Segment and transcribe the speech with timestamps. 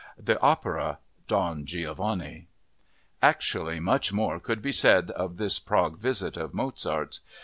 [0.17, 2.47] the opera—Don Giovanni.
[3.21, 7.19] Actually, much more could be said of this Prague visit of Mozart's.